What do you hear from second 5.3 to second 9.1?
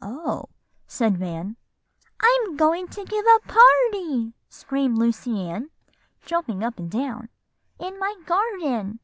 Ann, jumping up and down, 'in my garden.